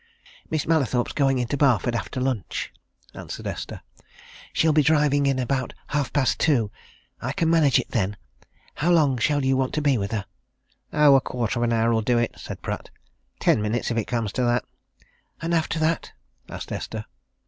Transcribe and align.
"Miss 0.49 0.65
Mallathorpe's 0.65 1.13
going 1.13 1.37
into 1.37 1.57
Barford 1.57 1.93
after 1.93 2.19
lunch," 2.19 2.73
answered 3.13 3.45
Esther. 3.45 3.83
"She'll 4.51 4.73
be 4.73 4.81
driving 4.81 5.27
in 5.27 5.37
about 5.37 5.75
half 5.89 6.11
past 6.11 6.39
two. 6.39 6.71
I 7.21 7.33
can 7.33 7.51
manage 7.51 7.77
it 7.79 7.89
then. 7.91 8.17
How 8.73 8.89
long 8.89 9.19
shall 9.19 9.45
you 9.45 9.55
want 9.55 9.75
to 9.75 9.81
be 9.83 9.99
with 9.99 10.11
her?" 10.11 10.25
"Oh, 10.91 11.13
a 11.15 11.21
quarter 11.21 11.59
of 11.59 11.63
an 11.65 11.71
hour'll 11.73 12.01
do," 12.01 12.25
said 12.35 12.63
Pratt. 12.63 12.89
"Ten 13.39 13.61
minutes, 13.61 13.91
if 13.91 13.97
it 13.99 14.05
comes 14.05 14.31
to 14.31 14.43
that." 14.43 14.65
"And 15.39 15.53
after 15.53 15.77
that?" 15.77 16.13
asked 16.49 16.71
Esther. 16.71 17.05